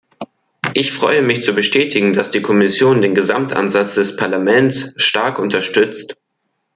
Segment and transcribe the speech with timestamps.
[0.73, 6.17] Ich freue mich zu bestätigen, dass die Kommission den Gesamtansatz des Parlaments stark unterstützt.